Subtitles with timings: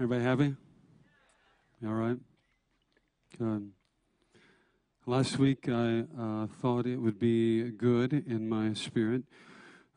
[0.00, 0.54] Everybody happy?
[1.84, 2.18] All right.
[3.36, 3.72] Good.
[5.06, 9.24] Last week, I uh, thought it would be good in my spirit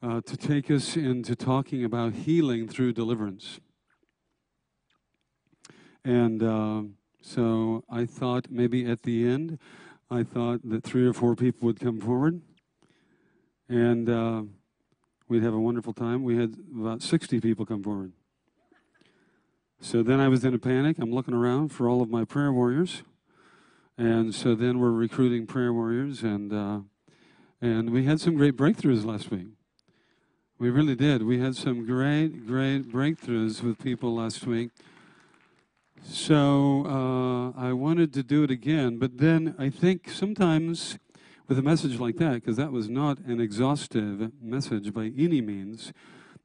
[0.01, 3.59] uh, to take us into talking about healing through deliverance.
[6.04, 6.81] And uh,
[7.22, 9.59] so I thought maybe at the end,
[10.09, 12.41] I thought that three or four people would come forward
[13.69, 14.41] and uh,
[15.27, 16.23] we'd have a wonderful time.
[16.23, 18.13] We had about 60 people come forward.
[19.84, 20.98] So then I was in a panic.
[20.99, 23.02] I'm looking around for all of my prayer warriors.
[23.98, 26.80] And so then we're recruiting prayer warriors, and, uh,
[27.59, 29.48] and we had some great breakthroughs last week.
[30.59, 31.23] We really did.
[31.23, 34.70] We had some great, great breakthroughs with people last week.
[36.03, 41.00] So uh, I wanted to do it again, but then I think sometimes
[41.48, 45.91] with a message like that, because that was not an exhaustive message by any means,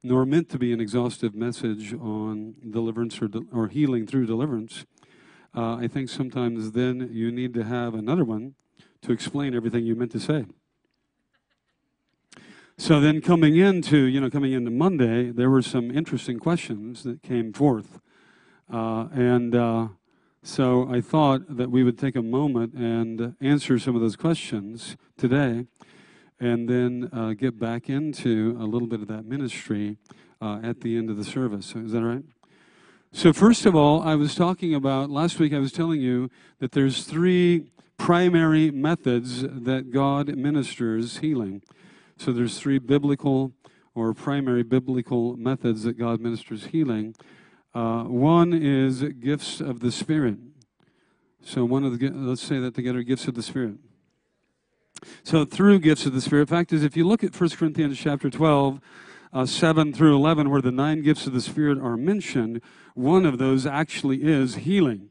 [0.02, 4.84] nor meant to be an exhaustive message on deliverance or, de- or healing through deliverance.
[5.56, 8.55] Uh, I think sometimes then you need to have another one
[9.02, 10.47] to explain everything you meant to say.
[12.78, 17.22] So then coming into, you know, coming into Monday, there were some interesting questions that
[17.22, 18.00] came forth.
[18.70, 19.89] Uh, and uh,
[20.42, 24.97] so I thought that we would take a moment and answer some of those questions
[25.17, 25.67] today
[26.39, 29.97] and then uh, get back into a little bit of that ministry
[30.41, 31.75] uh, at the end of the service.
[31.75, 32.23] Is that right?
[33.12, 36.73] So, first of all, I was talking about, last week I was telling you that
[36.73, 41.62] there's three primary methods that God ministers healing.
[42.19, 43.53] So, there's three biblical
[43.95, 47.14] or primary biblical methods that God ministers healing.
[47.75, 50.37] Uh, one is gifts of the Spirit.
[51.42, 53.77] So, one of the, let's say that together gifts of the Spirit.
[55.25, 56.48] So through gifts of the Spirit.
[56.48, 58.80] Fact is, if you look at 1 Corinthians chapter 12,
[59.33, 62.61] uh, 7 through 11, where the nine gifts of the Spirit are mentioned,
[62.94, 65.11] one of those actually is healing,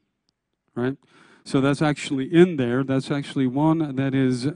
[0.74, 0.98] right?
[1.44, 2.84] So that's actually in there.
[2.84, 4.48] That's actually one that is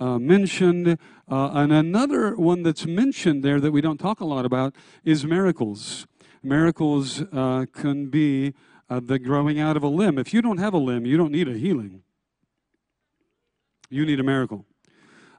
[0.00, 0.98] uh, mentioned.
[1.30, 4.74] Uh, and another one that's mentioned there that we don't talk a lot about
[5.04, 6.06] is miracles.
[6.42, 8.54] Miracles uh, can be
[8.88, 10.18] uh, the growing out of a limb.
[10.18, 12.02] If you don't have a limb, you don't need a healing.
[13.90, 14.64] You need a miracle.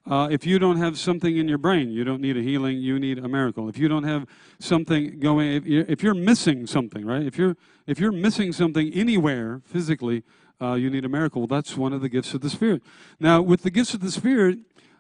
[0.10, 2.98] Uh, if you don't have something in your brain, you don't need a healing, you
[2.98, 3.70] need a miracle.
[3.70, 4.26] If you don't have
[4.58, 7.22] something going, if you're, if you're missing something, right?
[7.22, 7.56] If you're,
[7.86, 10.24] if you're missing something anywhere physically,
[10.60, 11.46] uh, you need a miracle.
[11.46, 12.82] That's one of the gifts of the Spirit.
[13.20, 14.58] Now, with the gifts of the Spirit,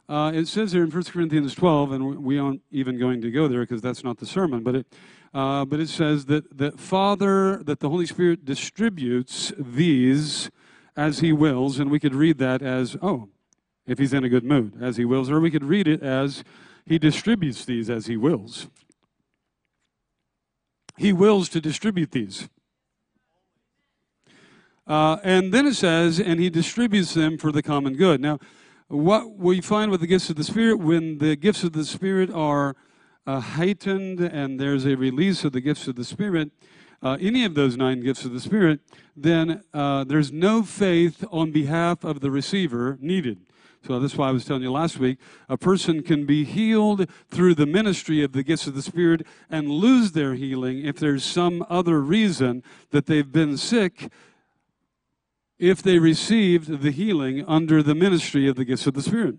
[0.07, 3.47] uh, it says here in 1 Corinthians 12, and we aren't even going to go
[3.47, 4.87] there because that's not the sermon, but it,
[5.33, 10.51] uh, but it says that, that Father, that the Holy Spirit distributes these
[10.95, 13.29] as He wills, and we could read that as, oh,
[13.89, 15.29] if he's in a good mood, as he wills.
[15.29, 16.43] Or we could read it as
[16.85, 18.67] he distributes these as he wills.
[20.97, 22.49] He wills to distribute these.
[24.85, 28.19] Uh, and then it says, and he distributes them for the common good.
[28.21, 28.39] Now,
[28.87, 32.31] what we find with the gifts of the Spirit, when the gifts of the Spirit
[32.31, 32.75] are
[33.27, 36.51] uh, heightened and there's a release of the gifts of the Spirit,
[37.01, 38.79] uh, any of those nine gifts of the Spirit,
[39.15, 43.37] then uh, there's no faith on behalf of the receiver needed.
[43.85, 45.17] So that's why I was telling you last week
[45.47, 49.69] a person can be healed through the ministry of the gifts of the Spirit and
[49.69, 54.09] lose their healing if there's some other reason that they've been sick
[55.57, 59.35] if they received the healing under the ministry of the gifts of the Spirit.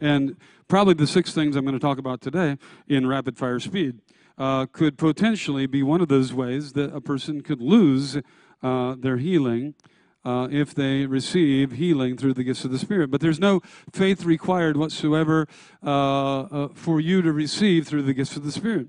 [0.00, 0.36] And
[0.68, 4.00] probably the six things I'm going to talk about today in rapid fire speed
[4.38, 8.16] uh, could potentially be one of those ways that a person could lose
[8.62, 9.74] uh, their healing
[10.24, 13.10] uh, if they receive healing through the gifts of the Spirit.
[13.10, 13.60] But there's no
[13.92, 15.46] faith required whatsoever
[15.84, 18.88] uh, uh, for you to receive through the gifts of the Spirit.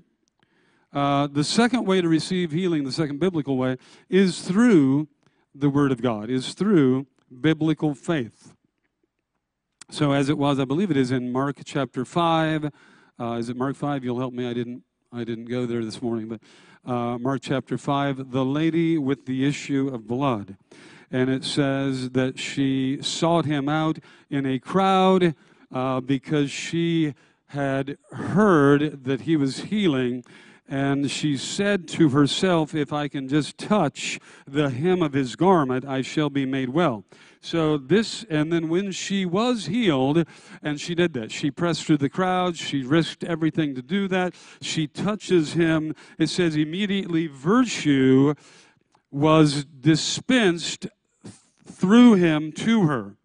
[0.92, 3.76] Uh, the second way to receive healing, the second biblical way,
[4.08, 5.08] is through
[5.54, 7.06] the Word of God, is through
[7.40, 8.54] biblical faith.
[9.90, 12.70] So, as it was, I believe it is in Mark chapter 5.
[13.18, 14.04] Uh, is it Mark 5?
[14.04, 14.48] You'll help me.
[14.48, 14.82] I didn't,
[15.12, 16.40] I didn't go there this morning, but
[16.90, 20.56] uh, Mark chapter 5, the lady with the issue of blood
[21.10, 23.98] and it says that she sought him out
[24.28, 25.34] in a crowd
[25.72, 27.14] uh, because she
[27.48, 30.24] had heard that he was healing.
[30.68, 35.84] And she said to herself, If I can just touch the hem of his garment,
[35.84, 37.04] I shall be made well.
[37.40, 40.24] So this, and then when she was healed,
[40.62, 44.34] and she did that, she pressed through the crowd, she risked everything to do that.
[44.60, 45.94] She touches him.
[46.18, 48.34] It says immediately virtue
[49.10, 50.86] was dispensed
[51.70, 53.16] through him to her.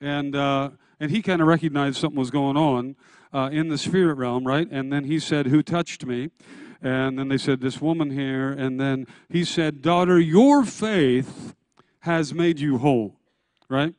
[0.00, 0.70] And, uh,
[1.00, 2.96] and he kind of recognized something was going on
[3.32, 4.68] uh, in the spirit realm, right?
[4.70, 6.30] And then he said, Who touched me?
[6.82, 8.50] And then they said, This woman here.
[8.50, 11.54] And then he said, Daughter, your faith
[12.00, 13.16] has made you whole,
[13.68, 13.94] right?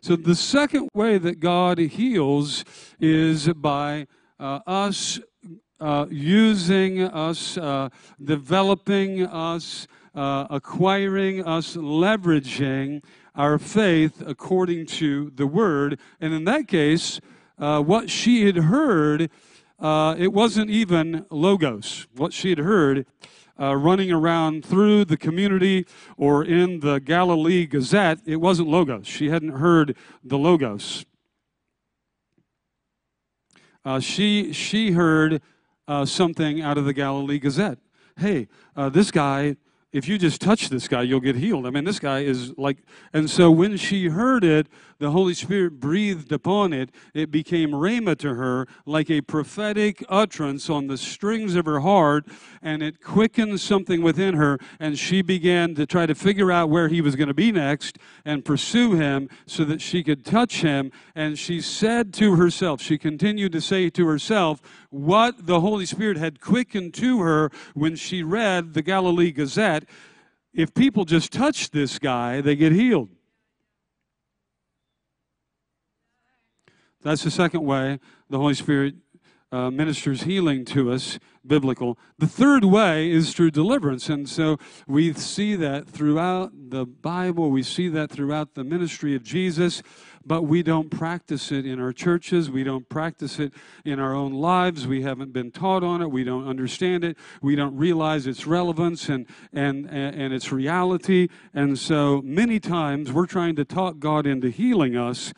[0.00, 2.64] So the second way that God heals
[3.00, 4.06] is by
[4.38, 5.18] uh, us
[5.80, 7.88] uh, using us, uh,
[8.22, 13.02] developing us, uh, acquiring us, leveraging
[13.34, 15.98] our faith according to the word.
[16.20, 17.20] And in that case,
[17.58, 19.30] uh, what she had heard,
[19.78, 22.06] uh, it wasn't even logos.
[22.16, 23.06] What she had heard
[23.60, 29.06] uh, running around through the community or in the Galilee Gazette, it wasn't logos.
[29.06, 31.04] She hadn't heard the logos.
[33.84, 35.40] Uh, she, she heard
[35.86, 37.78] uh, something out of the Galilee Gazette.
[38.16, 39.56] Hey, this guy
[39.92, 41.66] if you just touch this guy, you'll get healed.
[41.66, 42.78] I mean, this guy is like,
[43.12, 44.68] and so when she heard it,
[44.98, 46.90] the Holy Spirit breathed upon it.
[47.14, 52.26] It became rhema to her, like a prophetic utterance on the strings of her heart,
[52.62, 54.58] and it quickened something within her.
[54.80, 57.98] And she began to try to figure out where he was going to be next
[58.24, 60.90] and pursue him so that she could touch him.
[61.14, 64.60] And she said to herself, she continued to say to herself,
[64.90, 69.84] what the Holy Spirit had quickened to her when she read the Galilee Gazette.
[70.54, 73.10] If people just touch this guy, they get healed.
[77.02, 78.94] That's the second way the Holy Spirit
[79.50, 81.98] uh, ministers healing to us, biblical.
[82.18, 84.10] The third way is through deliverance.
[84.10, 89.22] And so we see that throughout the Bible, we see that throughout the ministry of
[89.22, 89.82] Jesus
[90.28, 92.50] but we don't practice it in our churches.
[92.50, 93.52] We don't practice it
[93.84, 94.86] in our own lives.
[94.86, 96.10] We haven't been taught on it.
[96.10, 97.16] We don't understand it.
[97.40, 101.28] We don't realize its relevance and, and, and its reality.
[101.54, 105.32] And so many times we're trying to talk God into healing us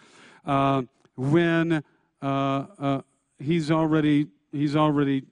[0.44, 0.82] uh,
[1.20, 1.84] when
[2.22, 3.00] uh, uh,
[3.38, 5.24] He's already He's already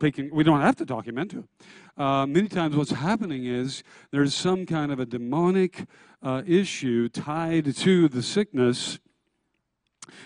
[0.00, 0.32] taking.
[0.32, 1.48] We don't have to talk Him.
[1.96, 5.86] Uh, many times what's happening is there's some kind of a demonic
[6.22, 8.98] uh, issue tied to the sickness.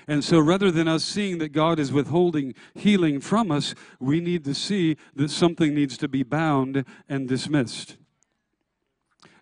[0.06, 4.44] And so rather than us seeing that God is withholding healing from us, we need
[4.44, 7.96] to see that something needs to be bound and dismissed.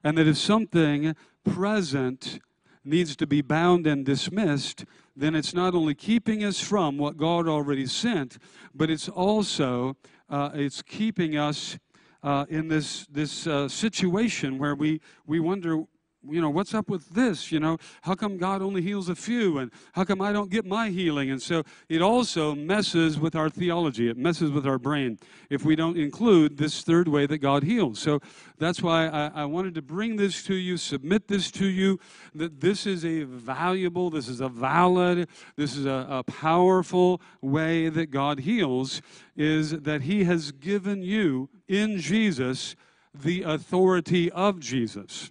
[0.05, 2.41] And that if something present
[2.85, 4.85] needs to be bound and dismissed,
[5.19, 8.38] then it's not only keeping us from what God already sent,
[8.73, 9.97] but it's also
[10.31, 11.76] uh, it's keeping us
[12.23, 15.82] uh, in this this uh, situation where we we wonder
[16.29, 17.53] you know, what's up with this?
[17.53, 19.59] You know, how come God only heals a few?
[19.59, 21.31] And how come I don't get my healing?
[21.31, 24.09] And so it also messes with our theology.
[24.09, 25.19] It messes with our brain
[25.49, 28.00] if we don't include this third way that God heals.
[28.00, 28.20] So
[28.59, 32.00] that's why I, I wanted to bring this to you, submit this to you,
[32.35, 37.88] that this is a valuable, this is a valid, this is a, a powerful way
[37.88, 39.00] that God heals,
[39.37, 42.75] is that He has given you in Jesus
[43.14, 45.31] the authority of Jesus.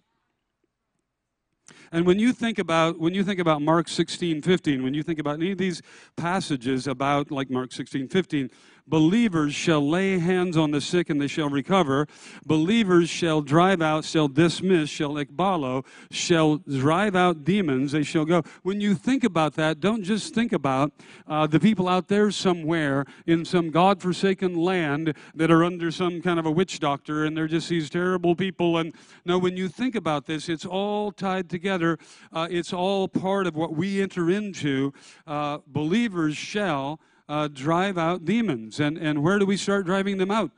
[1.91, 5.19] And when you think about when you think about Mark 16, 15, when you think
[5.19, 5.81] about any of these
[6.15, 8.49] passages about like Mark 16, 15,
[8.87, 12.07] Believers shall lay hands on the sick and they shall recover.
[12.45, 17.91] Believers shall drive out, shall dismiss, shall ekbalo, shall drive out demons.
[17.91, 18.43] They shall go.
[18.63, 20.93] When you think about that, don't just think about
[21.27, 26.39] uh, the people out there somewhere in some God-forsaken land that are under some kind
[26.39, 28.77] of a witch doctor and they're just these terrible people.
[28.77, 28.93] And
[29.25, 31.97] no, when you think about this, it's all tied together.
[32.31, 34.93] Uh, it's all part of what we enter into.
[35.25, 38.79] Uh, believers shall uh, drive out demons.
[38.79, 40.51] And, and where do we start driving them out?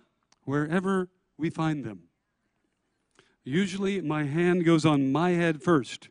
[0.44, 2.04] Wherever we find them.
[3.44, 6.10] Usually, my hand goes on my head first.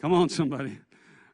[0.00, 0.78] Come on, somebody.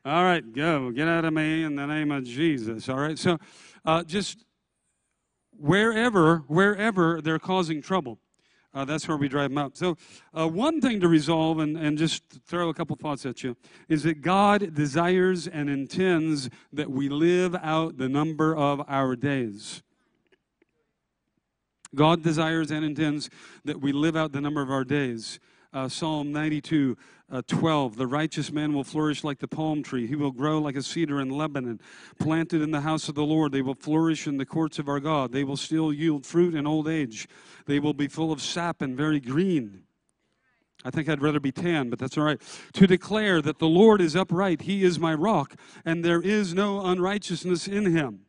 [0.04, 0.90] All right, go.
[0.90, 2.88] Get out of me in the name of Jesus.
[2.88, 3.38] All right, so
[3.84, 4.44] uh, just
[5.56, 8.18] wherever, wherever they're causing trouble.
[8.72, 9.76] Uh, that's where we drive them out.
[9.76, 9.96] So,
[10.32, 13.56] uh, one thing to resolve and, and just throw a couple thoughts at you
[13.88, 19.82] is that God desires and intends that we live out the number of our days.
[21.94, 23.28] God desires and intends
[23.64, 25.40] that we live out the number of our days.
[25.72, 26.96] Uh, Psalm 92
[27.30, 30.06] uh, 12 The righteous man will flourish like the palm tree.
[30.06, 31.80] He will grow like a cedar in Lebanon.
[32.18, 34.98] Planted in the house of the Lord, they will flourish in the courts of our
[34.98, 35.30] God.
[35.30, 37.28] They will still yield fruit in old age.
[37.66, 39.84] They will be full of sap and very green.
[40.84, 42.40] I think I'd rather be tan, but that's all right.
[42.72, 46.84] To declare that the Lord is upright, He is my rock, and there is no
[46.84, 48.20] unrighteousness in Him.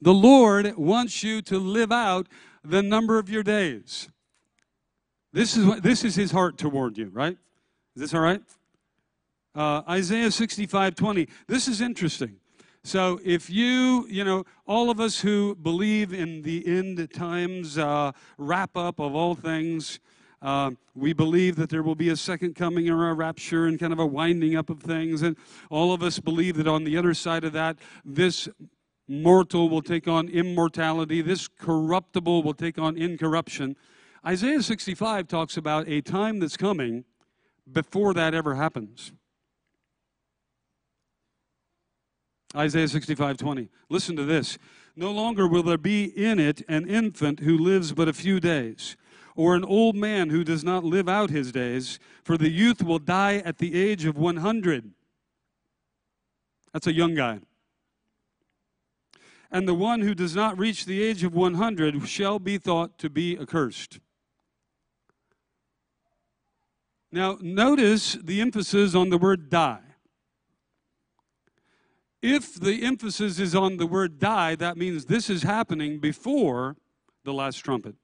[0.00, 2.28] The Lord wants you to live out
[2.68, 4.08] the number of your days.
[5.32, 7.36] This is, what, this is His heart toward you, right?
[7.94, 8.42] Is this all right?
[9.54, 11.28] Uh, Isaiah 65 20.
[11.46, 12.36] This is interesting.
[12.84, 18.12] So if you, you know, all of us who believe in the end times uh,
[18.38, 19.98] wrap up of all things,
[20.42, 23.92] uh, we believe that there will be a second coming or a rapture and kind
[23.92, 25.22] of a winding up of things.
[25.22, 25.36] And
[25.70, 28.48] all of us believe that on the other side of that, this
[29.08, 33.76] mortal will take on immortality, this corruptible will take on incorruption.
[34.26, 37.04] Isaiah 65 talks about a time that's coming
[37.70, 39.12] before that ever happens.
[42.56, 43.68] Isaiah 65 20.
[43.88, 44.58] Listen to this.
[44.96, 48.96] No longer will there be in it an infant who lives but a few days,
[49.34, 52.98] or an old man who does not live out his days, for the youth will
[52.98, 54.92] die at the age of 100.
[56.72, 57.40] That's a young guy.
[59.56, 63.08] And the one who does not reach the age of 100 shall be thought to
[63.08, 64.00] be accursed.
[67.10, 69.80] Now, notice the emphasis on the word die.
[72.20, 76.76] If the emphasis is on the word die, that means this is happening before
[77.24, 77.94] the last trumpet.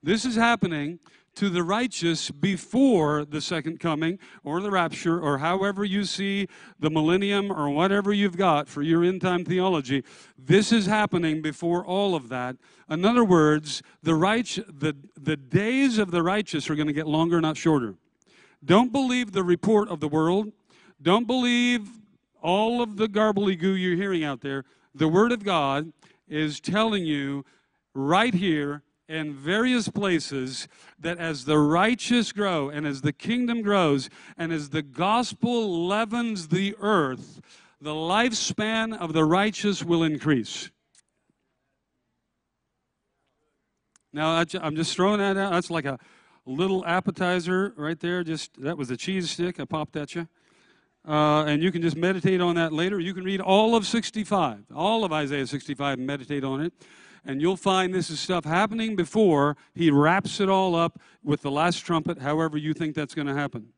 [0.00, 1.00] This is happening
[1.36, 6.90] to the righteous before the second coming or the rapture or however you see the
[6.90, 10.04] millennium or whatever you've got for your end time theology.
[10.38, 12.56] This is happening before all of that.
[12.88, 17.06] In other words, the, right, the, the days of the righteous are going to get
[17.06, 17.94] longer, not shorter.
[18.64, 20.52] Don't believe the report of the world.
[21.00, 21.88] Don't believe
[22.42, 25.92] all of the garbly-goo you're hearing out there, the Word of God
[26.28, 27.44] is telling you
[27.94, 34.08] right here in various places that as the righteous grow and as the kingdom grows
[34.38, 37.40] and as the gospel leavens the earth,
[37.80, 40.70] the lifespan of the righteous will increase.
[44.12, 45.52] Now, I'm just throwing that out.
[45.52, 45.98] That's like a
[46.46, 48.22] little appetizer right there.
[48.22, 50.28] Just that was a cheese stick I popped at you.
[51.08, 53.00] Uh, and you can just meditate on that later.
[53.00, 56.74] You can read all of 65, all of Isaiah 65, and meditate on it.
[57.30, 61.50] And you'll find this is stuff happening before he wraps it all up with the
[61.52, 63.68] last trumpet, however you think that's going to happen.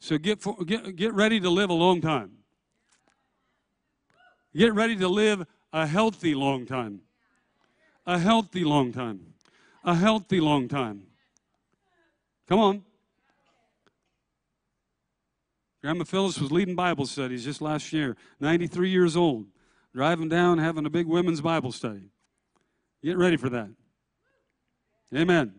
[0.00, 2.32] So get, for, get, get ready to live a long time.
[4.56, 7.02] Get ready to live a healthy long time.
[8.04, 9.20] A healthy long time.
[9.84, 11.04] A healthy long time.
[12.48, 12.82] Come on.
[15.80, 19.46] Grandma Phyllis was leading Bible studies just last year, 93 years old,
[19.94, 22.10] driving down, having a big women's Bible study.
[23.02, 23.68] Get ready for that.
[25.14, 25.54] Amen.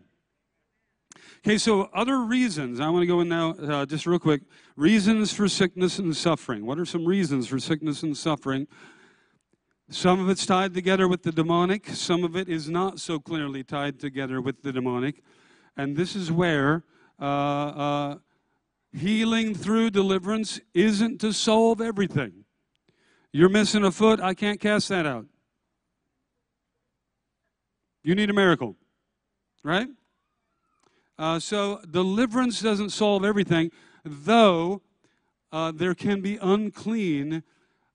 [1.38, 2.80] Okay, so other reasons.
[2.80, 4.42] I want to go in now, uh, just real quick.
[4.76, 6.66] Reasons for sickness and suffering.
[6.66, 8.66] What are some reasons for sickness and suffering?
[9.88, 13.62] Some of it's tied together with the demonic, some of it is not so clearly
[13.62, 15.22] tied together with the demonic.
[15.76, 16.82] And this is where
[17.20, 18.16] uh, uh,
[18.96, 22.45] Healing through deliverance isn't to solve everything.
[23.36, 25.26] You're missing a foot, I can't cast that out.
[28.02, 28.76] You need a miracle,
[29.62, 29.88] right?
[31.18, 33.72] Uh, so deliverance doesn't solve everything,
[34.06, 34.80] though
[35.52, 37.42] uh, there can be unclean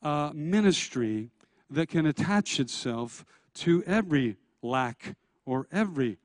[0.04, 1.32] uh, ministry
[1.72, 5.16] that can attach itself to every lack
[5.48, 6.20] or every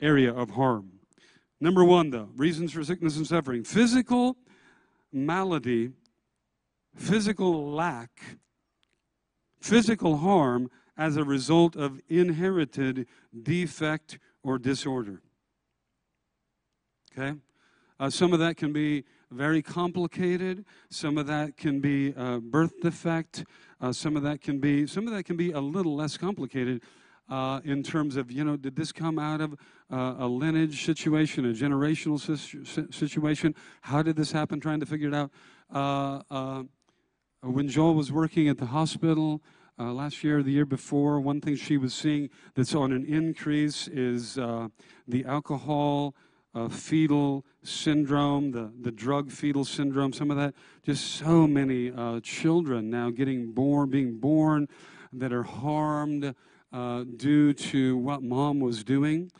[0.00, 1.00] area of harm.
[1.60, 4.36] Number one, though, reasons for sickness and suffering physical
[5.12, 5.90] malady,
[6.96, 8.10] physical lack,
[9.60, 13.06] physical harm as a result of inherited
[13.42, 15.20] defect or disorder.
[17.16, 17.38] Okay?
[17.98, 20.64] Uh, some of that can be very complicated.
[20.90, 23.44] Some of that can be uh, birth defect.
[23.80, 26.82] Uh, some of that can be some of that can be a little less complicated
[27.28, 29.54] uh, in terms of, you know, did this come out of
[29.90, 32.20] uh, a lineage situation, a generational
[32.94, 33.54] situation?
[33.80, 34.60] How did this happen?
[34.60, 35.30] Trying to figure it out.
[37.44, 39.42] Uh, when Joel was working at the hospital
[39.78, 43.88] uh, last year, the year before, one thing she was seeing that's on an increase
[43.88, 44.68] is uh,
[45.06, 46.14] the alcohol.
[46.54, 50.54] Uh, fetal syndrome, the, the drug fetal syndrome, some of that.
[50.82, 54.66] Just so many uh, children now getting born, being born
[55.12, 56.34] that are harmed
[56.72, 59.30] uh, due to what mom was doing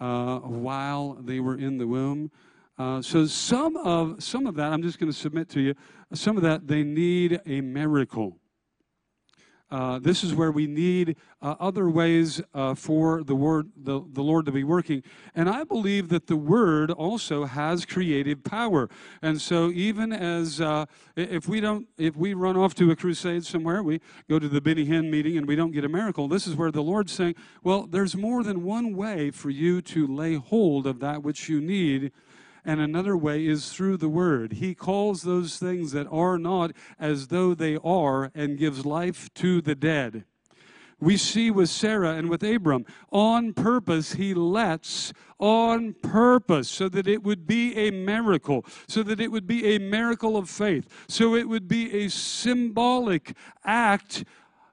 [0.00, 2.32] while they were in the womb.
[2.76, 5.74] So some of some of that, I'm just going to submit to you.
[6.14, 8.38] Some of that they need a miracle.
[9.70, 14.22] Uh, this is where we need uh, other ways uh, for the word, the, the
[14.22, 15.02] Lord to be working.
[15.34, 18.88] And I believe that the word also has creative power.
[19.20, 20.84] And so even as uh,
[21.16, 24.60] if we don't, if we run off to a crusade somewhere, we go to the
[24.60, 26.28] Benny Hinn meeting and we don't get a miracle.
[26.28, 30.06] This is where the Lord's saying, well, there's more than one way for you to
[30.06, 32.12] lay hold of that which you need
[32.64, 34.54] and another way is through the word.
[34.54, 39.60] He calls those things that are not as though they are and gives life to
[39.60, 40.24] the dead.
[41.00, 47.06] We see with Sarah and with Abram, on purpose, he lets on purpose so that
[47.06, 51.34] it would be a miracle, so that it would be a miracle of faith, so
[51.34, 54.24] it would be a symbolic act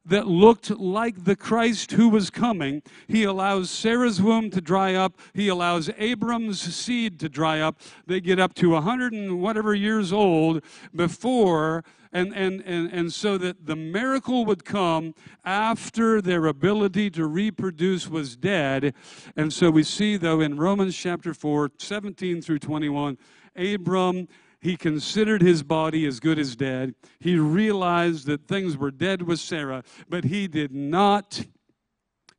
[0.06, 2.82] that looked like the Christ who was coming.
[3.08, 5.18] He allows Sarah's womb to dry up.
[5.34, 7.80] He allows Abram's seed to dry up.
[8.08, 10.64] They get up to a hundred and whatever years old
[10.96, 15.14] before, and, and, and, and so that the miracle would come
[15.46, 18.94] after their ability to reproduce was dead.
[19.36, 23.18] And so we see, though, in Romans chapter 4, 17 through 21,
[23.56, 24.28] Abram
[24.62, 26.94] he considered his body as good as dead.
[27.20, 31.46] He realized that things were dead with Sarah, but he did not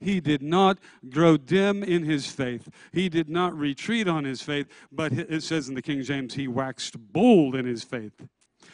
[0.00, 0.78] he did not
[1.10, 2.68] grow dim in his faith.
[2.92, 6.48] He did not retreat on his faith, but it says in the King James, he
[6.48, 8.26] waxed bold in his faith.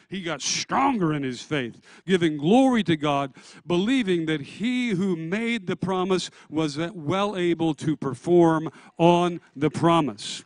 [0.09, 3.35] He got stronger in his faith, giving glory to God,
[3.67, 10.45] believing that he who made the promise was well able to perform on the promise.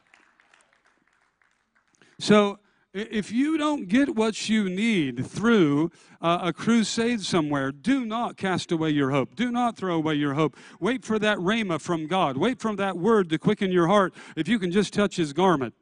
[2.18, 2.59] So,
[2.95, 8.71] if you don't get what you need through uh, a crusade somewhere, do not cast
[8.71, 9.35] away your hope.
[9.35, 10.57] Do not throw away your hope.
[10.79, 12.37] Wait for that rhema from God.
[12.37, 15.75] Wait for that word to quicken your heart if you can just touch his garment.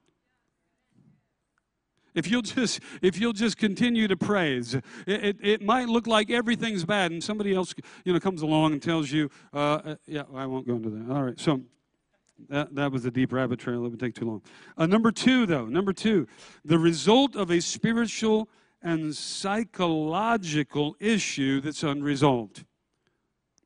[2.15, 6.29] If you'll just if you'll just continue to praise, it, it, it, might look like
[6.29, 7.73] everything's bad, and somebody else
[8.05, 11.15] you know comes along and tells you, uh, uh, yeah, I won't go into that.
[11.15, 11.61] All right, so
[12.49, 13.85] that, that was a deep rabbit trail.
[13.85, 14.43] It would take too long.
[14.77, 16.27] Uh, number two, though, number two,
[16.65, 18.49] the result of a spiritual
[18.83, 22.65] and psychological issue that's unresolved.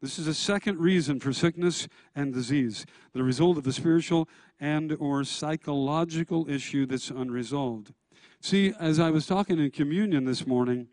[0.02, 2.84] This is a second reason for sickness and disease.
[3.14, 4.28] The result of a spiritual
[4.60, 7.92] and or psychological issue that's unresolved.
[8.40, 10.88] See, as I was talking in communion this morning,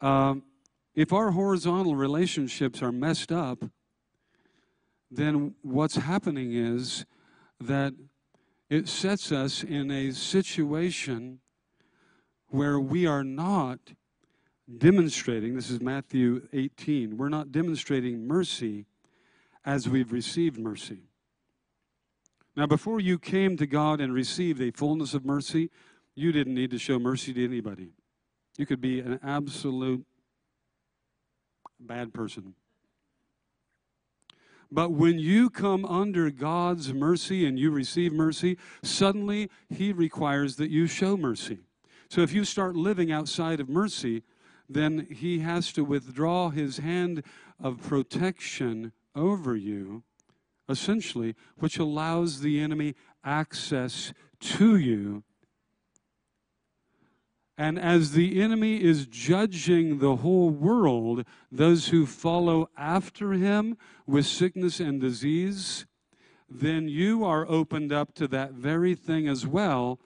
[0.00, 0.36] uh,
[0.94, 3.64] if our horizontal relationships are messed up,
[5.10, 7.04] then what's happening is
[7.60, 7.94] that
[8.68, 11.40] it sets us in a situation
[12.48, 13.78] where we are not
[14.76, 18.86] demonstrating, this is Matthew 18, we're not demonstrating mercy
[19.64, 21.02] as we've received mercy.
[22.56, 25.70] Now, before you came to God and received a fullness of mercy,
[26.14, 27.92] you didn't need to show mercy to anybody.
[28.56, 30.04] You could be an absolute
[31.78, 32.54] bad person.
[34.70, 40.70] But when you come under God's mercy and you receive mercy, suddenly He requires that
[40.70, 41.60] you show mercy.
[42.10, 44.24] So if you start living outside of mercy,
[44.68, 47.22] then He has to withdraw His hand
[47.58, 50.02] of protection over you,
[50.68, 55.24] essentially, which allows the enemy access to you
[57.58, 64.26] and as the enemy is judging the whole world, those who follow after him with
[64.26, 65.84] sickness and disease,
[66.48, 69.98] then you are opened up to that very thing as well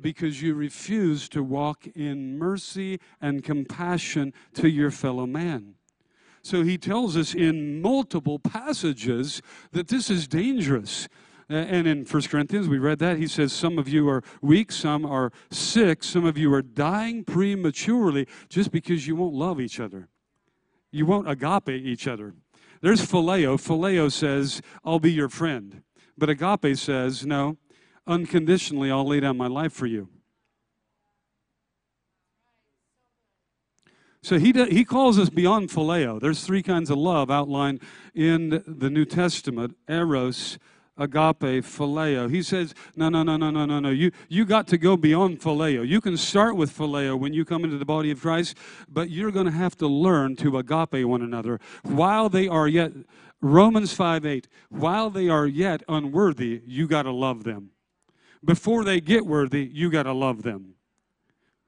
[0.00, 5.74] because you refuse to walk in mercy and compassion to your fellow man.
[6.40, 11.08] So he tells us in multiple passages that this is dangerous.
[11.52, 13.18] And in 1 Corinthians, we read that.
[13.18, 17.24] He says, Some of you are weak, some are sick, some of you are dying
[17.24, 20.08] prematurely just because you won't love each other.
[20.90, 22.34] You won't agape each other.
[22.80, 23.56] There's phileo.
[23.60, 25.82] Phileo says, I'll be your friend.
[26.16, 27.58] But agape says, No,
[28.06, 30.08] unconditionally, I'll lay down my life for you.
[34.22, 36.20] So he, he calls us beyond phileo.
[36.20, 37.82] There's three kinds of love outlined
[38.14, 40.58] in the New Testament eros,
[40.96, 42.30] agape, phileo.
[42.30, 43.90] He says, no, no, no, no, no, no, no.
[43.90, 45.86] You, you got to go beyond phileo.
[45.86, 48.56] You can start with phileo when you come into the body of Christ,
[48.88, 52.92] but you're going to have to learn to agape one another while they are yet,
[53.40, 57.70] Romans 5 8, while they are yet unworthy, you got to love them.
[58.44, 60.71] Before they get worthy, you got to love them.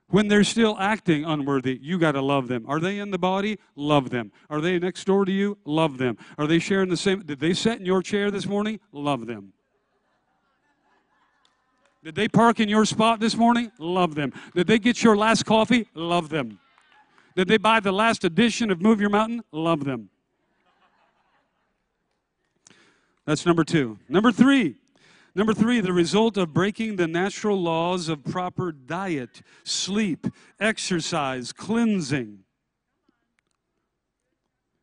[0.08, 2.64] When they're still acting unworthy, you got to love them.
[2.68, 3.58] Are they in the body?
[3.74, 4.32] Love them.
[4.50, 5.58] Are they next door to you?
[5.64, 6.18] Love them.
[6.38, 7.22] Are they sharing the same?
[7.22, 8.80] Did they sit in your chair this morning?
[8.92, 9.52] Love them.
[12.04, 13.72] Did they park in your spot this morning?
[13.78, 14.32] Love them.
[14.54, 15.88] Did they get your last coffee?
[15.94, 16.60] Love them.
[17.34, 19.42] Did they buy the last edition of Move Your Mountain?
[19.52, 20.10] Love them.
[23.24, 23.98] That's number two.
[24.08, 24.76] Number three,
[25.34, 30.28] Number three, the result of breaking the natural laws of proper diet, sleep,
[30.60, 32.40] exercise, cleansing.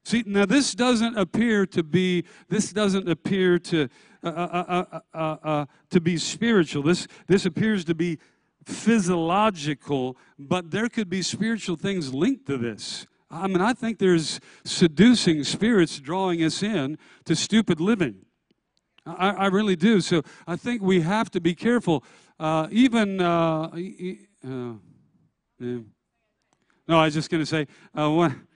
[0.04, 3.88] See, now this doesn't appear to be, this doesn't appear to
[4.24, 6.84] uh, uh, uh, to be spiritual.
[6.84, 8.20] This, this appears to be
[8.66, 13.08] physiological, but there could be spiritual things linked to this.
[13.32, 18.26] I mean, I think there's seducing spirits drawing us in to stupid living.
[19.06, 20.02] I, I really do.
[20.02, 22.04] So I think we have to be careful.
[22.40, 23.78] Uh, even, uh, uh,
[25.60, 25.80] yeah.
[26.88, 28.48] no, I was just going to say, uh, one,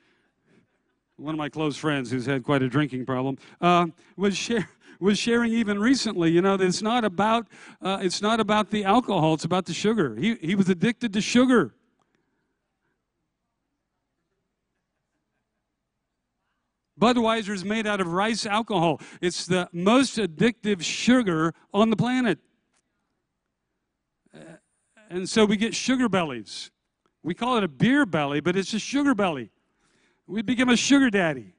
[1.17, 4.67] one of my close friends who's had quite a drinking problem uh, was share,
[4.99, 7.47] was sharing even recently you know that it's not about
[7.81, 11.21] uh, it's not about the alcohol it's about the sugar he, he was addicted to
[11.21, 11.73] sugar
[16.99, 19.01] Budweiser is made out of rice alcohol.
[19.21, 22.39] It's the most addictive sugar on the planet.
[24.33, 24.39] Uh,
[25.09, 26.71] and so we get sugar bellies.
[27.23, 29.51] We call it a beer belly, but it's a sugar belly.
[30.27, 31.55] We become a sugar daddy.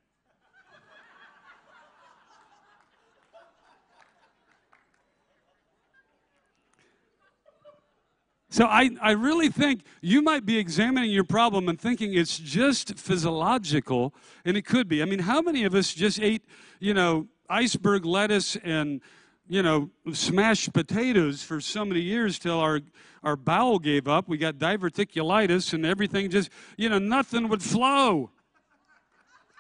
[8.57, 12.99] So I, I really think you might be examining your problem and thinking it's just
[12.99, 14.15] physiological,
[14.47, 15.03] and it could be.
[15.03, 16.43] I mean, how many of us just ate,
[16.81, 19.03] you know, iceberg lettuce and,
[19.47, 22.81] you know, smashed potatoes for so many years till our,
[23.23, 24.27] our bowel gave up?
[24.27, 28.31] We got diverticulitis and everything just, you know, nothing would flow.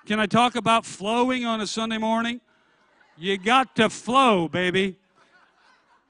[0.06, 2.40] Can I talk about flowing on a Sunday morning?
[3.18, 4.96] You got to flow, baby.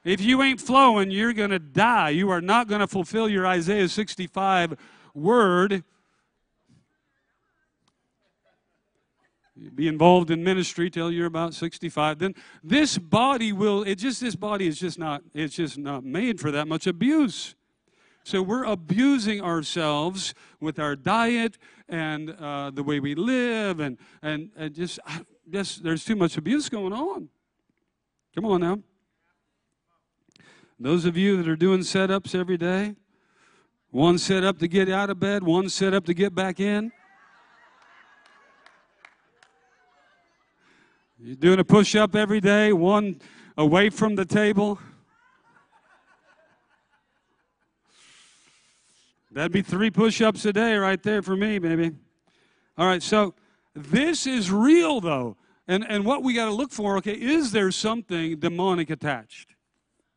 [0.06, 2.10] If you ain't flowing, you're going to die.
[2.10, 4.78] You are not going to fulfill your Isaiah 65
[5.14, 5.82] word.
[9.74, 14.36] be involved in ministry till you're about 65 then this body will it just this
[14.36, 17.54] body is just not it's just not made for that much abuse
[18.22, 21.56] so we're abusing ourselves with our diet
[21.88, 25.00] and uh, the way we live and and, and just
[25.50, 27.30] just there's too much abuse going on
[28.34, 28.78] come on now
[30.78, 32.94] those of you that are doing setups every day,
[33.90, 36.92] one set up to get out of bed, one set up to get back in.
[41.18, 43.20] You're doing a push up every day, one
[43.56, 44.78] away from the table.
[49.30, 51.92] That'd be three push ups a day right there for me, baby.
[52.76, 53.34] All right, so
[53.74, 55.38] this is real though.
[55.68, 59.55] And, and what we got to look for, okay, is there something demonic attached?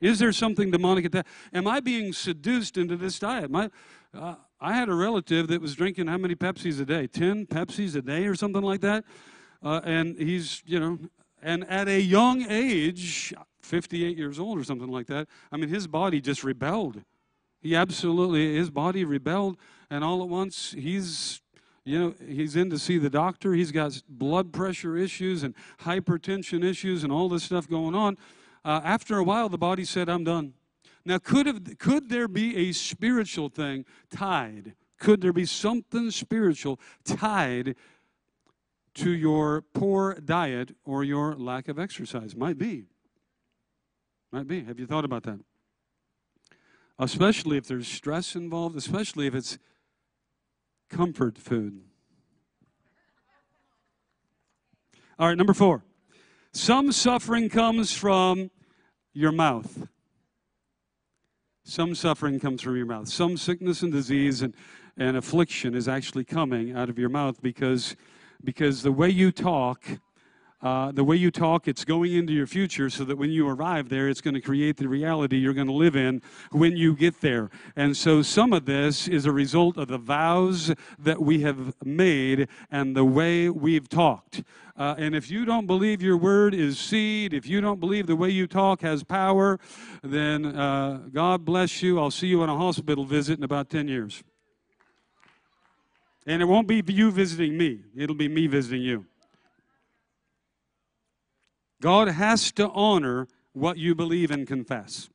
[0.02, 1.28] Is there something demonic at that?
[1.54, 3.52] Am I being seduced into this diet?
[3.52, 3.70] My,
[4.14, 7.08] uh, I had a relative that was drinking how many Pepsis a day?
[7.08, 9.04] 10 Pepsis a day or something like that.
[9.62, 11.00] Uh, and he's, you know,
[11.42, 15.88] and at a young age, 58 years old or something like that, I mean, his
[15.88, 17.02] body just rebelled.
[17.62, 19.58] He absolutely, his body rebelled.
[19.90, 21.42] And all at once, he's
[21.86, 23.54] you know, he's in to see the doctor.
[23.54, 28.16] He's got blood pressure issues and hypertension issues and all this stuff going on
[28.64, 30.54] uh, after a while, the body said, I'm done.
[31.06, 34.74] Now, could, have, could there be a spiritual thing tied?
[35.00, 37.76] Could there be something spiritual tied
[38.96, 42.36] to your poor diet or your lack of exercise?
[42.36, 42.86] Might be.
[44.32, 44.64] Might be.
[44.64, 45.40] Have you thought about that?
[47.00, 49.58] Especially if there's stress involved, especially if it's
[50.90, 51.82] comfort food.
[55.18, 55.84] All right, number four.
[56.54, 58.50] Some suffering comes from
[59.14, 59.88] your mouth.
[61.64, 63.08] Some suffering comes from your mouth.
[63.08, 64.56] Some sickness and disease and,
[64.98, 67.96] and affliction is actually coming out of your mouth because,
[68.44, 70.00] because the way you talk
[70.62, 73.88] uh, the way you talk, it's going into your future so that when you arrive
[73.88, 77.22] there, it's going to create the reality you're going to live in when you get
[77.22, 77.50] there.
[77.78, 82.50] And so some of this is a result of the vows that we have made
[82.70, 84.44] and the way we've talked.
[84.76, 88.16] Uh, and if you don't believe your word is seed, if you don't believe the
[88.16, 89.60] way you talk has power,
[90.04, 92.00] then uh, God bless you.
[92.00, 94.24] I'll see you on a hospital visit in about 10 years.
[96.26, 99.06] And it won't be you visiting me, it'll be me visiting you.
[101.82, 105.10] God has to honor what you believe and confess.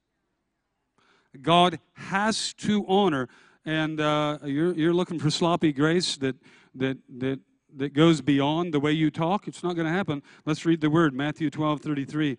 [1.41, 3.29] God has to honor,
[3.65, 6.37] and uh, you're, you're looking for sloppy grace that,
[6.75, 7.41] that, that,
[7.77, 9.49] that goes beyond the way you talk.
[9.49, 10.23] It's not going to happen.
[10.47, 12.39] Let's read the word Matthew 12 33.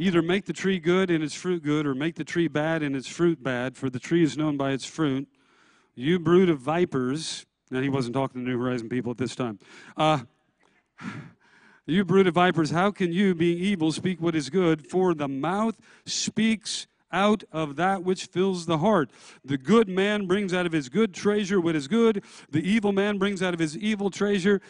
[0.00, 2.94] Either make the tree good and its fruit good, or make the tree bad and
[2.94, 5.28] its fruit bad, for the tree is known by its fruit.
[5.94, 7.46] You brood of vipers.
[7.70, 9.58] Now, he wasn't talking to New Horizon people at this time.
[9.96, 10.20] Uh,
[11.92, 14.86] you brood of vipers, how can you, being evil, speak what is good?
[14.86, 19.10] For the mouth speaks out of that which fills the heart.
[19.44, 23.18] The good man brings out of his good treasure what is good, the evil man
[23.18, 24.60] brings out of his evil treasure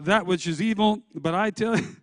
[0.00, 1.86] that which is evil, but I tell you.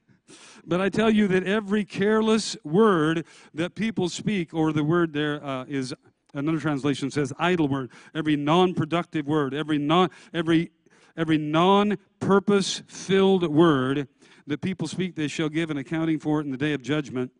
[0.65, 5.41] But I tell you that every careless word that people speak, or the word there
[5.41, 5.93] uh, is
[6.33, 10.71] another translation says idle word, every non-productive word, every non every
[11.17, 14.07] every non-purpose filled word
[14.45, 17.31] that people speak, they shall give an accounting for it in the day of judgment.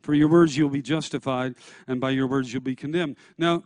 [0.00, 1.54] For your words you'll be justified,
[1.86, 3.16] and by your words you'll be condemned.
[3.38, 3.64] Now,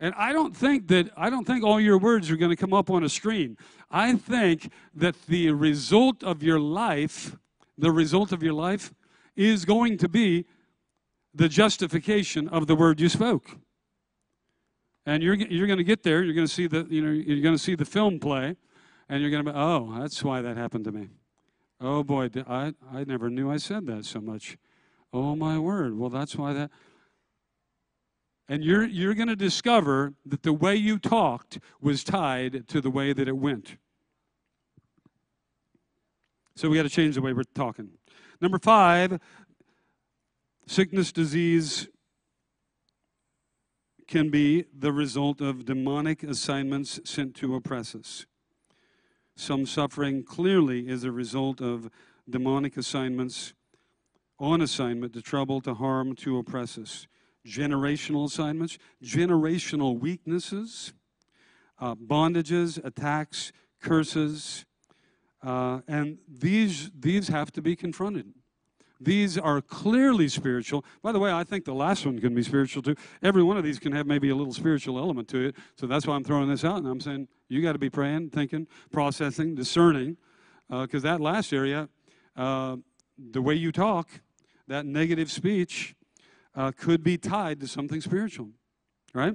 [0.00, 2.72] and I don't think that I don't think all your words are going to come
[2.72, 3.56] up on a screen.
[3.90, 7.36] I think that the result of your life
[7.80, 8.92] the result of your life
[9.34, 10.44] is going to be
[11.34, 13.56] the justification of the word you spoke.
[15.06, 16.22] And you're, you're going to get there.
[16.22, 18.56] You're going to see the you know you're going to see the film play,
[19.08, 21.08] and you're going to be oh that's why that happened to me.
[21.80, 24.58] Oh boy, I I never knew I said that so much.
[25.12, 25.98] Oh my word.
[25.98, 26.70] Well, that's why that.
[28.48, 32.90] And you're you're going to discover that the way you talked was tied to the
[32.90, 33.76] way that it went.
[36.56, 37.88] So we got to change the way we're talking.
[38.40, 39.18] Number five,
[40.66, 41.88] sickness, disease
[44.10, 48.26] can be the result of demonic assignments sent to oppress us.
[49.36, 51.88] Some suffering clearly is a result of
[52.28, 53.54] demonic assignments
[54.40, 57.06] on assignment to trouble, to harm, to oppress us.
[57.46, 60.92] Generational assignments, generational weaknesses,
[61.78, 64.66] uh, bondages, attacks, curses,
[65.40, 68.34] uh, and these, these have to be confronted.
[69.00, 70.84] These are clearly spiritual.
[71.02, 72.96] By the way, I think the last one can be spiritual too.
[73.22, 75.56] Every one of these can have maybe a little spiritual element to it.
[75.76, 76.76] So that's why I'm throwing this out.
[76.78, 80.18] And I'm saying you got to be praying, thinking, processing, discerning.
[80.68, 81.88] Because uh, that last area,
[82.36, 82.76] uh,
[83.18, 84.08] the way you talk,
[84.68, 85.94] that negative speech,
[86.54, 88.50] uh, could be tied to something spiritual,
[89.14, 89.34] right?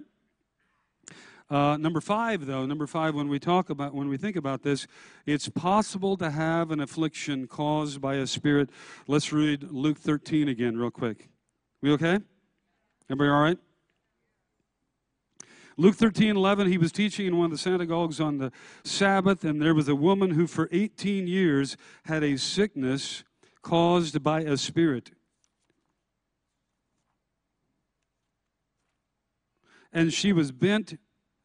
[1.48, 4.88] Uh, number five, though, number five, when we talk about, when we think about this,
[5.28, 8.70] it's possible to have an affliction caused by a spirit.
[9.08, 11.30] Let's read Luke 13 again, real quick.
[11.84, 12.20] We okay?
[13.10, 13.58] Everybody all right?
[15.78, 18.52] Luke 13, 11, he was teaching in one of the synagogues on the
[18.84, 23.24] Sabbath, and there was a woman who for 18 years had a sickness
[23.62, 25.12] caused by a spirit.
[29.94, 30.98] And she was bent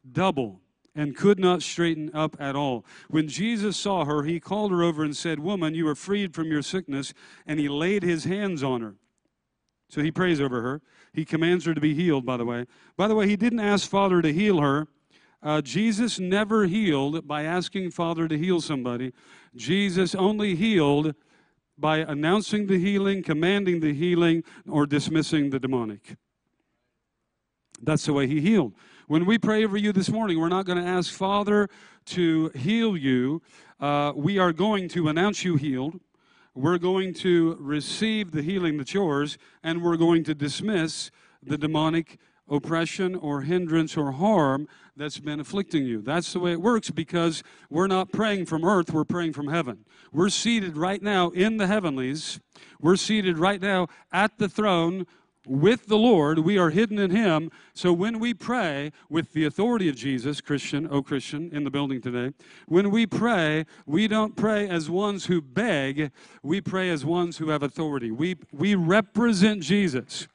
[0.09, 0.61] double
[0.95, 2.85] and could not straighten up at all.
[3.09, 6.51] When Jesus saw her, he called her over and said, Woman, you are freed from
[6.51, 7.13] your sickness.
[7.45, 8.95] And he laid his hands on her.
[9.89, 10.81] So he prays over her.
[11.13, 12.65] He commands her to be healed, by the way.
[12.97, 14.87] By the way, he didn't ask Father to heal her.
[15.43, 19.11] Uh, Jesus never healed by asking Father to heal somebody.
[19.55, 21.15] Jesus only healed
[21.77, 26.15] by announcing the healing, commanding the healing, or dismissing the demonic.
[27.81, 28.73] That's the way he healed.
[29.11, 31.67] When we pray over you this morning, we're not going to ask Father
[32.05, 33.41] to heal you.
[33.77, 35.99] Uh, we are going to announce you healed.
[36.55, 41.11] We're going to receive the healing that's yours, and we're going to dismiss
[41.43, 42.19] the demonic
[42.49, 46.01] oppression or hindrance or harm that's been afflicting you.
[46.01, 49.83] That's the way it works because we're not praying from earth, we're praying from heaven.
[50.13, 52.39] We're seated right now in the heavenlies.
[52.79, 55.05] We're seated right now at the throne
[55.45, 57.51] with the Lord, we are hidden in Him.
[57.73, 62.01] So when we pray with the authority of Jesus, Christian, oh Christian, in the building
[62.01, 62.33] today,
[62.67, 66.11] when we pray, we don't pray as ones who beg,
[66.43, 68.11] we pray as ones who have authority.
[68.11, 70.27] We, we represent Jesus.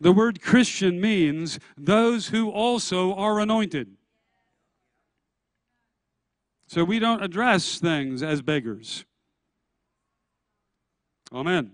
[0.00, 3.96] The word Christian means those who also are anointed.
[6.66, 9.04] So we don't address things as beggars.
[11.32, 11.72] Amen.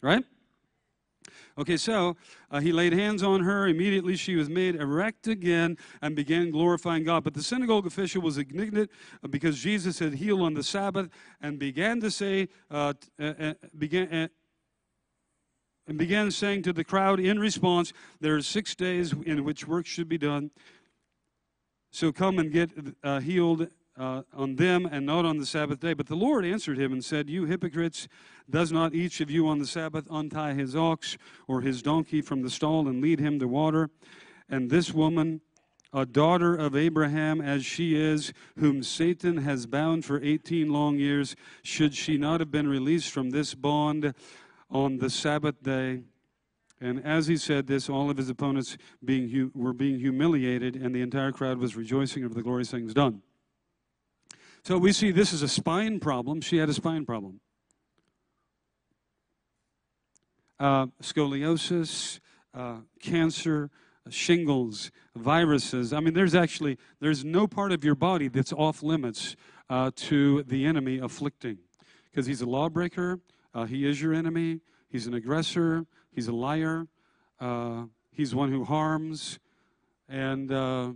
[0.00, 0.24] Right?
[1.58, 2.16] Okay, so
[2.50, 3.66] uh, he laid hands on her.
[3.66, 7.24] Immediately she was made erect again and began glorifying God.
[7.24, 8.90] But the synagogue official was indignant
[9.24, 11.08] uh, because Jesus had healed on the Sabbath
[11.40, 14.28] and began to say, uh, uh, uh began, uh,
[15.88, 19.86] and began saying to the crowd in response, There are six days in which work
[19.86, 20.50] should be done.
[21.90, 22.70] So come and get
[23.22, 25.94] healed uh, on them and not on the Sabbath day.
[25.94, 28.08] But the Lord answered him and said, You hypocrites,
[28.48, 31.16] does not each of you on the Sabbath untie his ox
[31.48, 33.90] or his donkey from the stall and lead him to water?
[34.48, 35.40] And this woman,
[35.92, 41.34] a daughter of Abraham as she is, whom Satan has bound for 18 long years,
[41.62, 44.14] should she not have been released from this bond
[44.70, 46.02] on the Sabbath day?
[46.80, 51.00] And as he said this, all of his opponents being were being humiliated, and the
[51.00, 53.22] entire crowd was rejoicing over the glorious things done.
[54.66, 56.40] So we see this is a spine problem.
[56.40, 57.38] She had a spine problem.
[60.58, 62.18] Uh, scoliosis,
[62.52, 63.70] uh, cancer,
[64.10, 65.92] shingles, viruses.
[65.92, 69.36] I mean, there's actually there's no part of your body that's off limits
[69.70, 71.58] uh, to the enemy afflicting.
[72.10, 73.20] Because he's a lawbreaker,
[73.54, 76.88] uh, he is your enemy, he's an aggressor, he's a liar,
[77.38, 79.38] uh, he's one who harms,
[80.08, 80.90] and uh,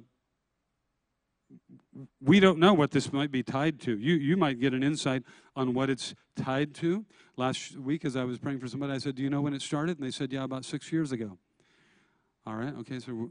[2.21, 3.99] we don't know what this might be tied to.
[3.99, 5.23] You, you might get an insight
[5.57, 7.05] on what it's tied to.
[7.37, 9.63] Last week, as I was praying for somebody, I said, Do you know when it
[9.63, 9.99] started?
[9.99, 11.39] And they said, Yeah, about six years ago.
[12.47, 13.31] All right, okay, so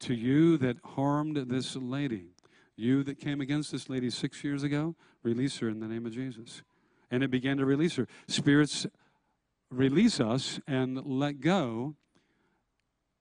[0.00, 2.28] to you that harmed this lady,
[2.76, 6.12] you that came against this lady six years ago, release her in the name of
[6.12, 6.62] Jesus.
[7.10, 8.06] And it began to release her.
[8.26, 8.86] Spirits
[9.70, 11.96] release us and let go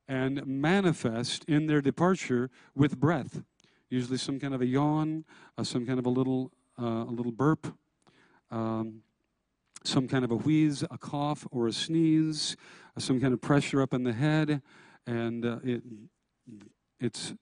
[0.08, 3.42] and manifest in their departure with breath.
[3.94, 5.24] Usually, some kind of a yawn,
[5.56, 6.52] uh, some kind of a little,
[6.82, 7.68] uh, a little burp,
[8.50, 9.04] um,
[9.84, 12.58] some kind of a wheeze, a cough, or a sneeze,
[12.98, 14.64] uh, some kind of pressure up in the head,
[15.06, 15.84] and uh, it,
[17.00, 17.36] it's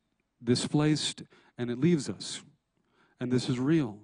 [0.44, 1.24] displaced
[1.58, 2.44] and it leaves us.
[3.18, 4.00] And this is real.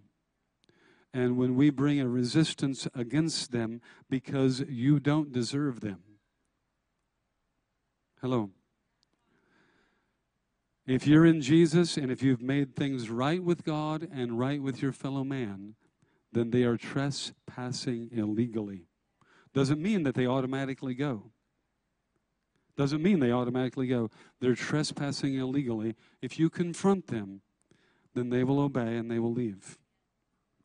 [1.13, 5.99] And when we bring a resistance against them because you don't deserve them,
[8.21, 8.51] Hello.
[10.87, 14.81] If you're in Jesus and if you've made things right with God and right with
[14.81, 15.75] your fellow man,
[16.31, 18.85] then they are trespassing illegally.
[19.53, 21.31] Doesn't mean that they automatically go.
[22.77, 24.09] Doesn't mean they automatically go.
[24.39, 25.95] They're trespassing illegally.
[26.21, 27.41] If you confront them,
[28.13, 29.77] then they will obey and they will leave.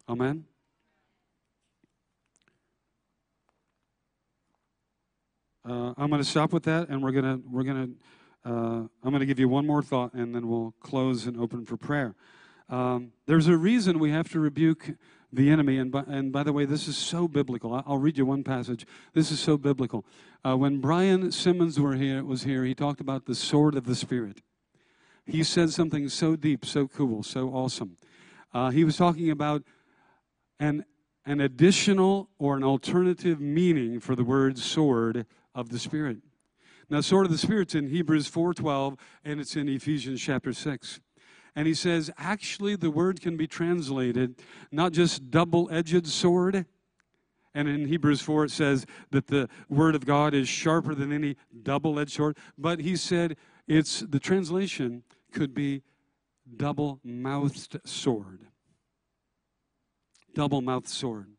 [0.08, 0.44] Amen?
[5.68, 7.92] Uh, I'm going to stop with that, and we're going to we're going to
[8.44, 11.64] uh, I'm going to give you one more thought, and then we'll close and open
[11.64, 12.14] for prayer.
[12.68, 14.92] Um, there's a reason we have to rebuke
[15.32, 17.82] the enemy, and by, and by the way, this is so biblical.
[17.86, 18.86] I'll read you one passage.
[19.14, 20.04] This is so biblical.
[20.44, 23.94] Uh, when Brian Simmons were here, was here, he talked about the sword of the
[23.94, 24.42] Spirit.
[25.24, 27.96] He said something so deep, so cool, so awesome.
[28.52, 29.62] Uh, he was talking about
[30.58, 30.84] an
[31.24, 35.24] an additional or an alternative meaning for the word sword
[35.54, 36.18] of the Spirit.
[36.92, 41.00] Now, sword of the Spirit's in Hebrews 4.12, and it's in Ephesians chapter 6.
[41.56, 46.66] And he says, actually, the word can be translated not just double-edged sword,
[47.54, 51.36] and in Hebrews 4, it says that the word of God is sharper than any
[51.62, 52.36] double edged sword.
[52.58, 55.02] But he said it's the translation
[55.32, 55.80] could be
[56.58, 58.40] double mouthed sword.
[60.34, 61.31] Double mouthed sword.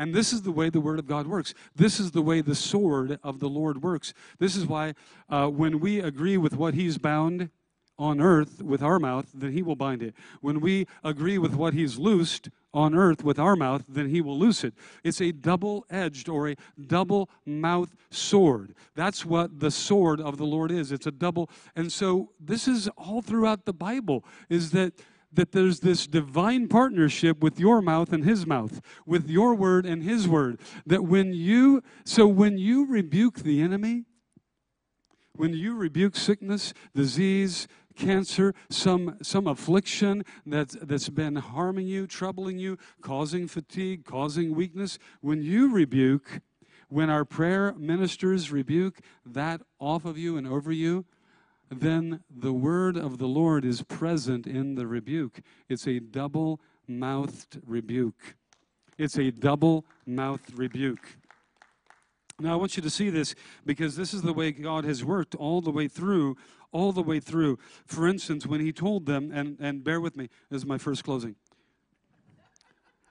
[0.00, 1.52] And this is the way the Word of God works.
[1.76, 4.14] This is the way the sword of the Lord works.
[4.38, 4.94] This is why
[5.28, 7.50] uh, when we agree with what He's bound
[7.98, 10.14] on earth with our mouth, then He will bind it.
[10.40, 14.38] When we agree with what He's loosed on earth with our mouth, then He will
[14.38, 14.72] loose it.
[15.04, 18.74] It's a double edged or a double mouth sword.
[18.94, 20.92] That's what the sword of the Lord is.
[20.92, 21.50] It's a double.
[21.76, 24.94] And so this is all throughout the Bible is that
[25.32, 30.02] that there's this divine partnership with your mouth and his mouth, with your word and
[30.02, 30.60] his word.
[30.86, 34.04] That when you, so when you rebuke the enemy,
[35.36, 42.58] when you rebuke sickness, disease, cancer, some, some affliction that's, that's been harming you, troubling
[42.58, 46.40] you, causing fatigue, causing weakness, when you rebuke,
[46.88, 51.04] when our prayer ministers rebuke that off of you and over you,
[51.70, 55.40] then the word of the Lord is present in the rebuke.
[55.68, 58.34] It's a double mouthed rebuke.
[58.98, 61.16] It's a double mouthed rebuke.
[62.40, 65.34] Now, I want you to see this because this is the way God has worked
[65.34, 66.36] all the way through,
[66.72, 67.58] all the way through.
[67.86, 71.04] For instance, when He told them, and, and bear with me, this is my first
[71.04, 71.36] closing.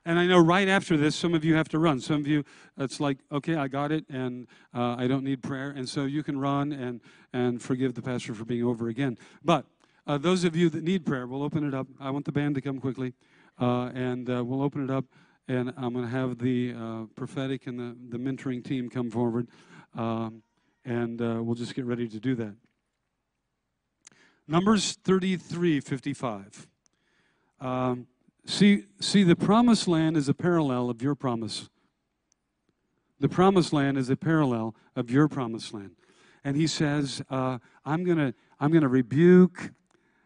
[0.06, 2.00] And I know right after this, some of you have to run.
[2.00, 2.44] Some of you,
[2.78, 5.72] it's like, okay, I got it, and uh, I don't need prayer.
[5.72, 7.02] And so you can run and,
[7.34, 9.18] and forgive the pastor for being over again.
[9.44, 9.66] But
[10.08, 11.88] uh, those of you that need prayer, we'll open it up.
[12.00, 13.14] I want the band to come quickly,
[13.60, 15.06] uh, and uh, we'll open it up.
[15.48, 19.48] And I'm going to have the uh, prophetic and the, the mentoring team come forward,
[19.96, 20.44] um,
[20.86, 22.56] and uh, we'll just get ready to do that.
[24.48, 26.68] Numbers 33 55.
[27.62, 28.08] Um,
[28.50, 31.70] See, see, the promised land is a parallel of your promise.
[33.20, 35.92] The promised land is a parallel of your promised land.
[36.44, 39.70] And he says, uh, I'm going to I'm gonna rebuke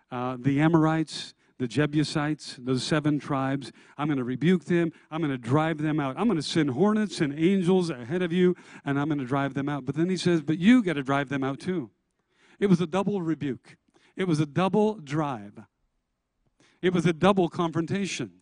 [0.09, 3.73] uh, the Amorites, the Jebusites, those seven tribes.
[3.97, 4.93] I'm going to rebuke them.
[5.11, 6.15] I'm going to drive them out.
[6.17, 9.53] I'm going to send hornets and angels ahead of you, and I'm going to drive
[9.53, 9.83] them out.
[9.83, 11.91] But then he says, But you got to drive them out too.
[12.57, 13.75] It was a double rebuke,
[14.15, 15.59] it was a double drive.
[16.83, 18.33] It was a double confrontation.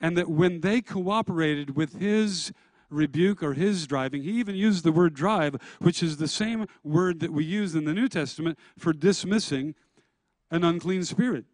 [0.00, 2.52] And that when they cooperated with his
[2.90, 7.20] rebuke or his driving, he even used the word drive, which is the same word
[7.20, 9.74] that we use in the New Testament for dismissing
[10.50, 11.46] an unclean spirit.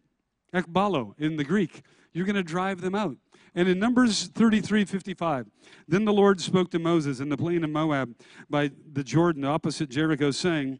[0.53, 1.83] ekbalo in the Greek.
[2.11, 3.15] You're going to drive them out.
[3.55, 5.47] And in Numbers 33 55,
[5.87, 8.13] then the Lord spoke to Moses in the plain of Moab
[8.49, 10.79] by the Jordan opposite Jericho, saying,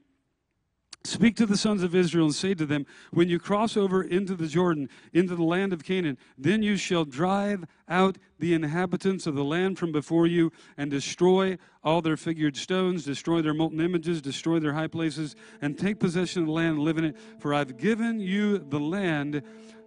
[1.05, 4.35] Speak to the sons of Israel and say to them, When you cross over into
[4.35, 9.33] the Jordan, into the land of Canaan, then you shall drive out the inhabitants of
[9.33, 14.21] the land from before you and destroy all their figured stones, destroy their molten images,
[14.21, 17.17] destroy their high places, and take possession of the land and live in it.
[17.39, 19.41] For I've given you the land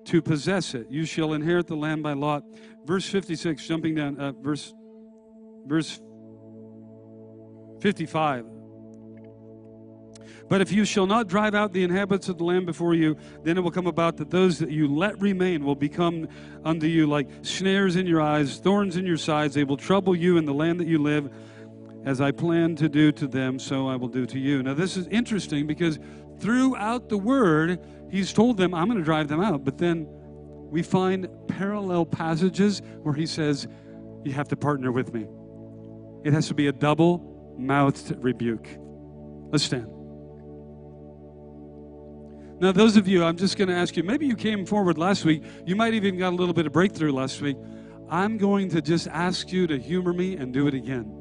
[0.07, 0.91] to possess it.
[0.91, 2.43] You shall inherit the land by lot.
[2.87, 4.73] Verse 56, jumping down, uh, verse,
[5.67, 6.01] verse
[7.83, 8.62] 55.
[10.49, 13.57] But if you shall not drive out the inhabitants of the land before you, then
[13.57, 16.29] it will come about that those that you let remain will become
[16.65, 19.55] unto you like snares in your eyes, thorns in your sides.
[19.55, 21.33] They will trouble you in the land that you live.
[22.05, 24.61] As I plan to do to them, so I will do to you.
[24.63, 26.01] Now, this is interesting because
[26.41, 27.79] throughout the word,
[28.11, 29.65] he's told them, I'm going to drive them out.
[29.65, 30.09] But then
[30.73, 33.69] we find parallel passages where he says,
[34.25, 35.29] You have to partner with me.
[36.25, 38.69] It has to be a double mouthed rebuke.
[39.53, 39.92] Let's stand.
[42.63, 45.25] Now, those of you, I'm just going to ask you, maybe you came forward last
[45.25, 45.43] week.
[45.67, 47.57] You might even got a little bit of breakthrough last week.
[48.09, 51.13] I'm going to just ask you to humor me and do it again.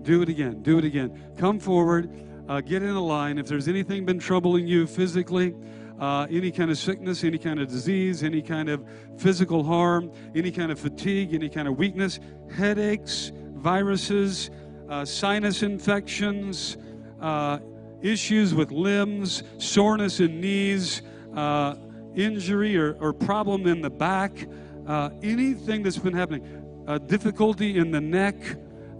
[0.00, 0.62] Do it again.
[0.62, 1.34] Do it again.
[1.36, 2.10] Come forward.
[2.48, 3.36] Uh, get in a line.
[3.36, 5.54] If there's anything been troubling you physically,
[6.00, 8.82] uh, any kind of sickness, any kind of disease, any kind of
[9.18, 12.18] physical harm, any kind of fatigue, any kind of weakness,
[12.56, 14.48] headaches, viruses,
[14.88, 16.78] uh, sinus infections,
[17.20, 17.58] uh,
[18.02, 21.02] issues with limbs, soreness in knees,
[21.34, 21.74] uh,
[22.14, 24.48] injury or, or, problem in the back,
[24.86, 28.34] uh, anything that's been happening, uh, difficulty in the neck,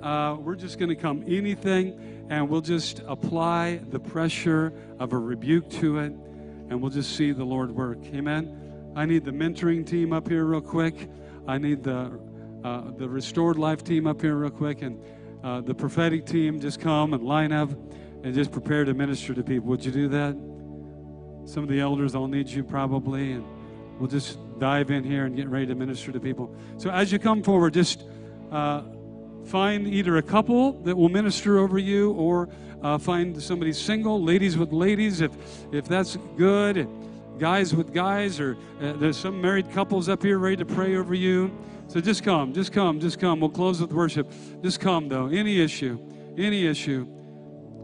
[0.03, 5.19] uh, we're just going to come anything and we'll just apply the pressure of a
[5.19, 6.13] rebuke to it
[6.69, 7.99] and we'll just see the Lord work.
[8.15, 8.93] Amen.
[8.95, 11.09] I need the mentoring team up here real quick.
[11.47, 12.21] I need the
[12.65, 15.01] uh, the restored life team up here real quick and
[15.45, 17.71] uh, the prophetic team just come and line up
[18.23, 19.69] and just prepare to minister to people.
[19.69, 20.35] Would you do that?
[21.49, 23.45] Some of the elders all need you probably, and
[23.99, 26.55] we'll just dive in here and get ready to minister to people.
[26.77, 28.05] So as you come forward, just
[28.51, 28.83] uh,
[29.47, 32.49] find either a couple that will minister over you, or
[32.83, 35.33] uh, find somebody single, ladies with ladies, if
[35.73, 36.89] if that's good,
[37.39, 41.15] guys with guys, or uh, there's some married couples up here ready to pray over
[41.15, 41.51] you.
[41.87, 43.41] So just come, just come, just come.
[43.41, 44.31] We'll close with worship.
[44.63, 45.29] Just come though.
[45.29, 45.99] Any issue,
[46.37, 47.09] any issue.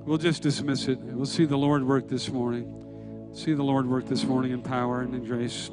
[0.04, 0.98] We'll just dismiss it.
[0.98, 3.30] We'll see the Lord work this morning.
[3.32, 5.70] See the Lord work this morning in power and in grace.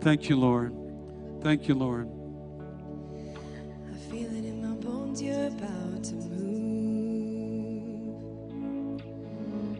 [0.00, 0.74] Thank you, Lord.
[1.42, 2.08] Thank you, Lord.
[3.88, 6.50] I feel it in my bones, you're about to move.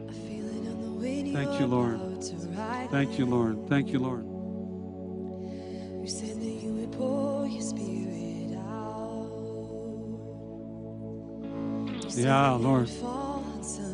[0.08, 1.98] I feel it on the way Thank you, Lord.
[2.90, 3.68] Thank you, Lord.
[3.68, 4.39] Thank you, Lord.
[12.16, 12.88] Yeah, Lord.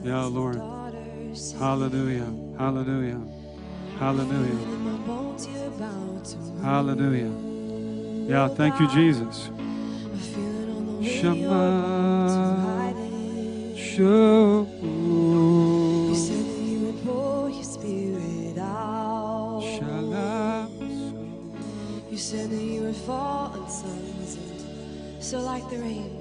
[0.02, 0.56] Yeah, Lord.
[1.58, 2.32] Hallelujah.
[2.58, 3.20] Hallelujah.
[3.98, 4.58] Hallelujah.
[6.62, 7.32] Hallelujah.
[8.28, 9.50] Yeah, thank you, Jesus.
[11.02, 12.16] Shema.
[13.76, 14.66] Show.
[14.82, 19.62] You said that you would pour your spirit out.
[22.10, 24.38] You said that you would fall on sons.
[25.20, 26.15] So like the rain.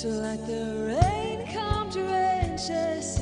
[0.00, 3.20] So let the rain come drench us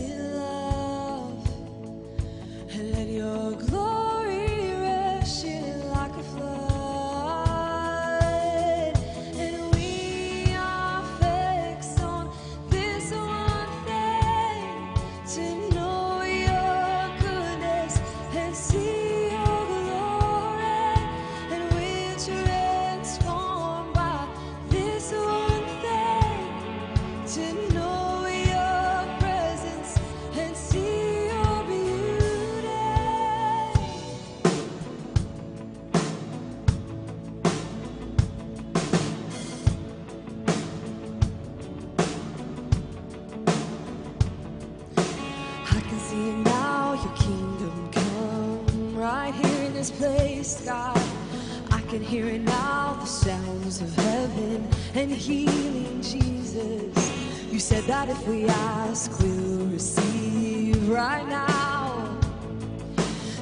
[55.28, 57.52] healing, Jesus.
[57.52, 62.18] You said that if we ask, we'll receive right now.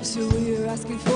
[0.03, 1.16] So we're asking for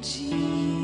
[0.00, 0.79] Oh, Jesus.